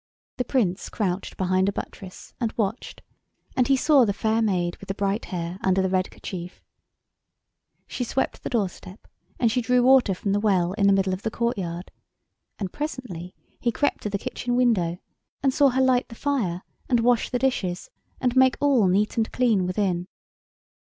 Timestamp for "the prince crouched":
0.37-1.37